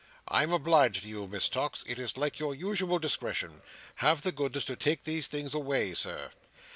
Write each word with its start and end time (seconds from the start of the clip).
I 0.27 0.41
am 0.41 0.51
obliged 0.51 1.03
to 1.03 1.09
you, 1.09 1.27
Miss 1.27 1.47
Tox; 1.47 1.83
it 1.85 1.99
is 1.99 2.17
like 2.17 2.39
your 2.39 2.55
usual 2.55 2.97
discretion. 2.97 3.61
Have 3.97 4.23
the 4.23 4.31
goodness 4.31 4.65
to 4.65 4.75
take 4.75 5.03
these 5.03 5.27
things 5.27 5.53
away, 5.53 5.93
Sir!" 5.93 6.31